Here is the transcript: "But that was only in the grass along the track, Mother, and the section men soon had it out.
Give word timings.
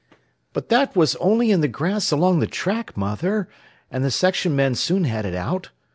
"But 0.53 0.69
that 0.69 0.95
was 0.95 1.15
only 1.17 1.51
in 1.51 1.61
the 1.61 1.67
grass 1.67 2.09
along 2.11 2.39
the 2.39 2.47
track, 2.47 2.97
Mother, 2.97 3.47
and 3.91 4.03
the 4.03 4.09
section 4.09 4.55
men 4.55 4.73
soon 4.73 5.03
had 5.03 5.27
it 5.27 5.35
out. 5.35 5.69